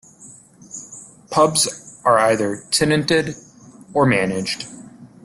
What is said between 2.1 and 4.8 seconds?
either tenanted or managed.